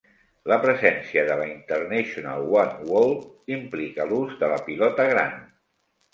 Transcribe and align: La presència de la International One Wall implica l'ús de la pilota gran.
La 0.51 0.55
presència 0.61 1.25
de 1.27 1.35
la 1.41 1.45
International 1.49 2.47
One 2.61 2.89
Wall 2.93 3.15
implica 3.59 4.09
l'ús 4.15 4.35
de 4.43 4.53
la 4.55 4.59
pilota 4.73 5.09
gran. 5.15 5.39